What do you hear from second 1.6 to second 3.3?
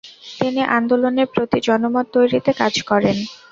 জনমত তৈরিতে কাজ করেন।